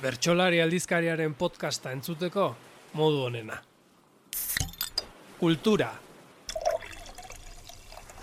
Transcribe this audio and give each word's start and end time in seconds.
Bertsolari 0.00 0.62
aldizkariaren 0.64 1.34
podcasta 1.36 1.90
entzuteko 1.92 2.46
modu 2.96 3.18
honena. 3.26 3.58
Kultura. 5.36 5.90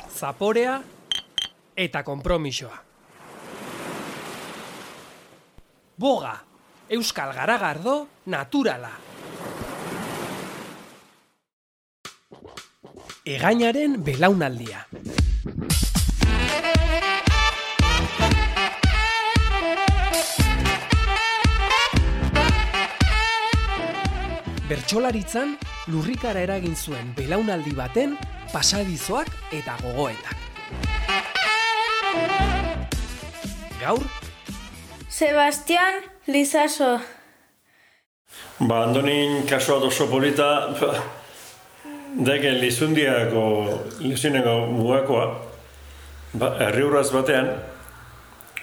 Zaporea 0.10 0.80
eta 1.78 2.02
konpromisoa. 2.04 2.80
Boga, 5.98 6.34
Euskal 6.98 7.36
Garagardo, 7.38 7.96
naturala. 8.26 8.92
Egainaren 13.38 14.02
belaunaldia. 14.04 14.88
Bertsolaritzan 24.88 25.50
lurrikara 25.92 26.40
eragin 26.46 26.72
zuen 26.80 27.10
belaunaldi 27.12 27.74
baten 27.76 28.14
pasadizoak 28.54 29.28
eta 29.52 29.74
gogoetak. 29.82 30.38
Gaur, 33.82 34.06
Sebastian 35.12 36.00
Lizaso. 36.32 37.02
Ba, 38.62 38.86
Andonin 38.86 39.44
kasua 39.50 39.84
oso 39.90 40.08
polita, 40.08 40.72
ba, 40.80 40.94
deke 42.32 42.56
lizundiako, 42.62 43.44
lizuneko 44.00 44.56
mugakoa, 44.72 45.28
ba, 46.40 46.54
herri 46.64 46.88
urraz 46.88 47.12
batean, 47.12 47.52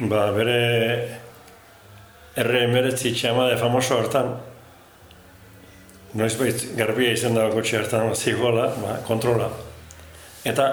ba, 0.00 0.24
bere 0.32 0.58
erre 2.40 2.64
emeretzi 2.70 3.12
txamade 3.12 3.60
famoso 3.60 4.00
hartan, 4.00 4.32
noiz 6.14 6.34
bait 6.38 6.66
garbia 6.78 7.12
izan 7.14 7.34
dago 7.34 7.56
kotxe 7.58 7.80
hartan 7.80 8.14
zigoala, 8.14 8.68
ba, 8.78 8.98
kontrola. 9.06 9.48
Eta, 10.46 10.68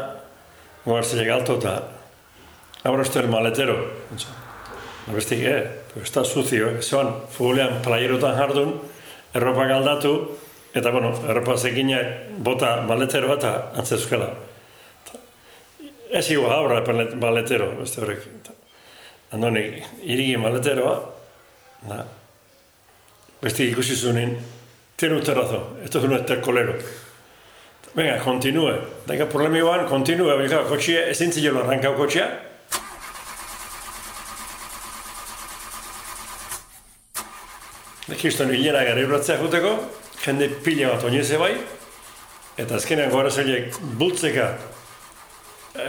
gogartzile 0.85 1.25
galto 1.25 1.57
eta, 1.57 1.79
el 2.85 3.27
maletero. 3.29 3.77
Ba, 5.07 5.15
Bestik, 5.15 5.39
eh, 5.39 5.67
pues 5.93 6.05
está 6.05 6.23
sucio, 6.23 6.69
eh? 6.69 6.81
Zoan, 6.81 7.25
futbolean 7.29 7.81
playerotan 7.81 8.37
jardun, 8.37 8.79
erropa 9.33 9.65
galdatu, 9.65 10.37
eta, 10.73 10.91
bueno, 10.91 11.09
erropa 11.27 11.57
zekinak 11.57 12.37
bota 12.37 12.81
maleteroa 12.85 13.35
eta 13.39 13.71
antzezkela. 13.75 14.29
Ez 16.11 16.29
higo 16.29 16.51
abra 16.51 16.83
maletero, 17.17 17.71
beste 17.79 18.01
horrek. 18.01 18.27
Andoni, 19.33 19.81
irigi 20.03 20.37
maleteroa, 20.37 20.95
na, 21.89 22.03
beste 23.41 23.65
ikusi 23.65 23.95
zunin, 23.95 24.37
tiene 25.01 25.15
usted 25.15 25.33
razón, 25.33 25.63
esto 25.83 25.97
es 25.97 26.03
un 26.03 26.13
estercolero. 26.13 26.75
Venga, 27.95 28.19
continúe. 28.19 28.71
Tenga 29.07 29.27
problema 29.27 29.57
igual, 29.57 29.87
continúe. 29.87 30.37
Venga, 30.37 30.61
kotxea, 30.63 31.07
ezin 31.09 31.33
zilelo 31.33 31.63
arrankau 31.63 31.95
kotxea, 31.97 32.27
Kriston 38.21 38.53
hilera 38.53 38.83
gara 38.85 39.01
irratzea 39.01 39.39
juteko, 39.41 39.73
jende 40.21 40.51
pila 40.61 40.93
bat 40.93 41.09
oineze 41.09 41.41
bai, 41.41 41.55
eta 42.61 42.77
azkenean 42.77 43.09
gora 43.09 43.33
zeliek 43.33 43.73
bultzeka 43.97 44.51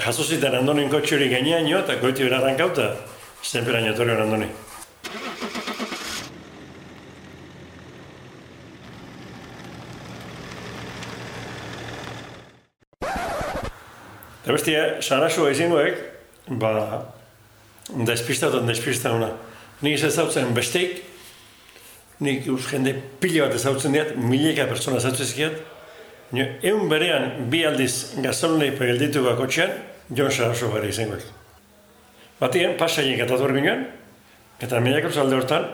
jaso 0.06 0.24
ziten 0.24 0.56
andonin 0.56 0.88
kotxe 0.88 1.18
hori 1.18 1.28
gainean 1.28 1.68
jo, 1.68 1.84
eta 1.84 2.00
goiti 2.00 2.24
bera 2.24 2.40
arrankauta, 2.40 2.94
zenpera 3.44 3.84
inotorion 3.84 4.24
andoni. 4.24 4.48
Eta 14.42 14.52
bestia, 14.56 14.84
sarasua 15.02 15.52
izingoek, 15.54 15.98
ba, 16.58 16.74
despistatu, 18.06 18.60
despistatu, 18.66 19.30
Nik 19.82 19.96
ez 19.98 20.04
ezautzen 20.06 20.52
besteik, 20.54 21.00
nik 22.22 22.46
us 22.52 22.68
jende 22.70 22.94
pila 23.18 23.48
bat 23.48 23.56
ezautzen 23.58 23.94
diat, 23.96 24.12
mileka 24.14 24.68
pertsona 24.70 25.00
ezautzen 25.00 25.26
zikiat, 25.26 25.56
nio, 26.30 26.46
egun 26.62 26.86
berean 26.90 27.48
bi 27.50 27.64
aldiz 27.66 28.14
gazolunei 28.22 28.70
pegelditu 28.78 29.24
kotxean, 29.38 29.74
Jon 30.14 30.30
Saraso 30.30 30.70
gara 30.70 30.86
izangoek. 30.86 31.24
Batien, 32.38 32.76
pasaien 32.78 33.18
katator 33.18 33.54
ginen, 33.56 33.88
eta 34.62 34.80
milaka 34.80 35.10
alde 35.20 35.40
hortan, 35.40 35.66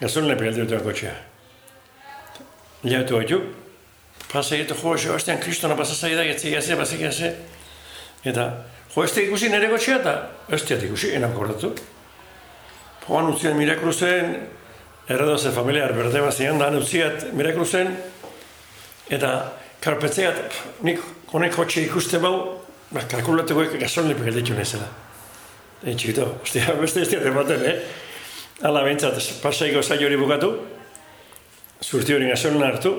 gazolunei 0.00 0.36
pegelditu 0.40 0.82
kotxea. 0.82 1.14
Liatu 2.82 3.20
haitu, 3.20 3.40
pasa 4.32 4.56
egitu 4.56 4.74
jo, 4.74 5.14
hastean 5.14 5.38
kristona 5.38 5.76
pasazai 5.76 6.16
da, 6.16 6.24
getzi 6.24 6.50
gaze, 6.50 6.74
eta 8.24 8.48
jo, 8.94 9.04
ez 9.04 9.16
ikusi 9.24 9.50
nire 9.50 9.68
kotxea, 9.72 9.98
eta 10.00 10.14
ez 10.48 10.62
ikusi, 10.82 11.14
enak 11.14 11.36
horretu. 11.36 11.72
Joan 13.04 13.28
utzian 13.32 13.56
mirakruzen, 13.56 14.36
erredoze 15.08 15.52
familiar 15.52 15.92
berde 15.92 16.20
bazian, 16.24 16.58
da 16.58 16.70
utziat 16.72 17.26
mirakruzen, 17.36 17.90
eta 19.12 19.34
karpetzeat, 19.84 20.60
nik 20.82 21.02
honek 21.32 21.56
kotxe 21.56 21.82
ikuste 21.84 22.20
bau, 22.22 22.60
ba, 22.90 23.02
kalkulatuko 23.10 23.66
gasolin 23.76 24.14
lepik 24.14 24.30
alditu 24.32 24.56
nezela. 24.56 24.88
E, 25.82 25.92
txikito, 25.92 26.30
ostia, 26.42 26.72
beste 26.82 27.02
ez 27.04 27.10
diat 27.10 27.26
ematen, 27.28 27.64
eh? 27.68 27.80
Ala 28.64 28.84
bintzat, 28.86 29.18
pasaiko 29.42 29.82
zai 29.82 29.98
hori 30.06 30.16
bukatu, 30.16 30.54
zurti 31.82 32.14
hori 32.14 32.30
gasolin 32.30 32.62
hartu, 32.64 32.94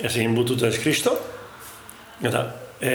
ez 0.00 0.14
egin 0.16 0.34
bututa 0.34 0.66
ez 0.72 0.80
kristo, 0.82 1.12
eta 2.24 2.48
e, 2.80 2.94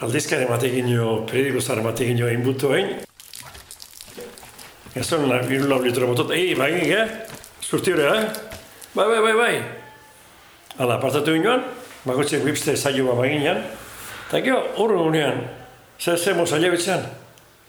aldizkaren 0.00 0.48
batekin 0.48 0.88
jo, 0.94 1.10
periodikostaren 1.30 1.84
batekin 1.84 2.18
jo 2.18 2.30
egin 2.30 2.44
butu 2.46 2.72
egin, 2.76 2.96
Ez 4.96 5.10
da, 5.10 5.18
hiru 5.44 5.66
lau 5.68 5.82
litro 5.84 6.06
botot, 6.08 6.30
ei, 6.32 6.54
bai, 6.56 6.70
eh? 6.72 7.08
Zurti 7.60 7.92
eh? 7.92 8.30
Bai, 8.94 9.04
bai, 9.04 9.20
bai, 9.20 9.34
bai. 9.36 9.56
Hala, 10.78 10.96
partatu 11.00 11.34
inoan, 11.36 11.66
bakoitzek 12.06 12.44
bipste 12.44 12.76
zailo 12.76 13.10
bat 13.10 13.20
baginean, 13.20 13.60
eta 14.28 14.40
gero, 14.40 14.62
horren 14.80 15.04
unean, 15.10 15.42
zer 16.00 16.16
zer 16.16 16.36
moz 16.38 16.48
aile 16.56 16.72
betzean, 16.72 17.04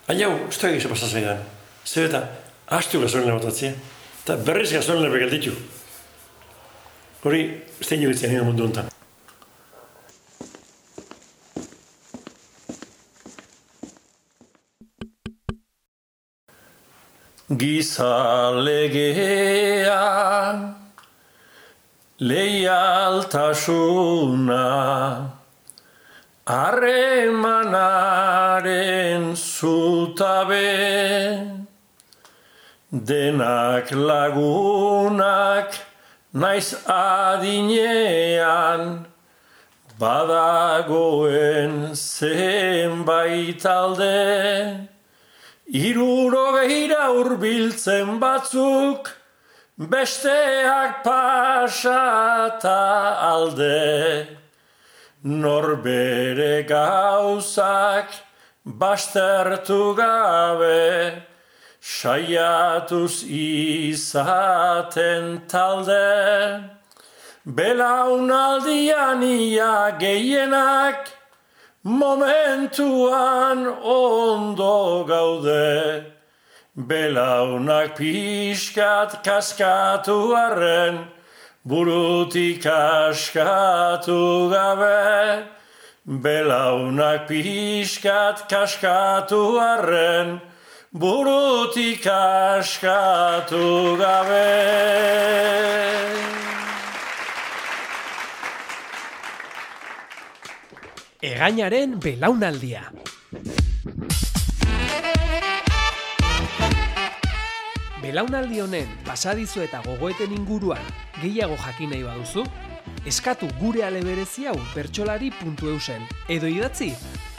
aile 0.08 0.24
hau, 0.24 0.34
uste 0.48 0.72
egizu 0.72 0.92
pasazaidan. 0.94 1.44
Zer 1.84 2.08
eta, 2.08 2.24
hastu 2.80 3.04
gasolina 3.04 3.36
botatzea, 3.36 3.74
eta 4.24 4.40
berriz 4.48 4.72
gasolina 4.72 5.12
begalditu. 5.12 5.56
Hori, 7.28 7.44
uste 7.82 8.00
egin 8.00 8.14
betzen 8.14 8.40
mundu 8.40 8.70
honetan. 8.70 8.97
Gizalegea 17.50 18.76
leialtasuna 22.20 24.60
harremanaren 26.44 29.32
zutabe 29.32 30.76
denak 32.92 33.96
lagunak 33.96 35.72
naiz 36.34 36.76
adinean 36.84 37.48
badagoen 39.98 41.96
zenbait 41.96 43.66
alde 43.66 44.97
Iruro 45.68 46.54
behira 46.54 47.12
urbiltzen 47.12 48.20
batzuk, 48.22 49.10
besteak 49.78 51.04
pasata 51.04 52.80
alde. 53.20 54.28
Norbere 55.24 56.64
gauzak 56.64 58.08
bastertu 58.64 59.94
gabe, 59.98 61.24
saiatuz 61.82 63.24
izaten 63.28 64.22
talde. 65.50 66.64
Belaunaldian 67.46 69.22
ia 69.22 69.92
gehienak, 70.00 71.12
momentuan 71.88 73.66
ondo 73.82 75.06
gaude, 75.08 76.06
belaunak 76.76 77.96
pixkat 77.96 79.24
kaskatu 79.24 80.36
arren, 80.36 81.08
burutik 81.66 82.62
kaskatu 82.62 84.52
gabe. 84.52 85.48
Belaunak 86.08 87.28
pixkat 87.28 88.48
kaskatu 88.52 89.60
arren, 89.60 90.42
burutik 90.94 92.04
askatu 92.04 93.98
gabe. 94.00 94.52
Egainaren 101.18 101.96
belaunaldia. 101.98 102.84
Belaunaldi 108.04 108.62
honen 108.62 108.92
pasadizo 109.08 109.64
eta 109.66 109.82
gogoeten 109.82 110.36
inguruan 110.36 110.84
gehiago 111.18 111.58
jakin 111.64 111.90
nahi 111.90 112.04
baduzu, 112.06 112.44
eskatu 113.10 113.50
gure 113.58 113.82
aleberezi 113.88 114.46
hau 114.46 114.54
bertsolari.eusen 114.76 116.06
edo 116.30 116.54
idatzi 116.54 116.92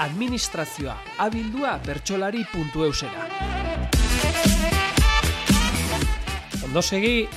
administrazioa 0.03 0.99
abildua 1.29 1.79
bertsolari.eusera. 1.87 3.29
Ondo 6.67 6.83
segi, 6.83 7.29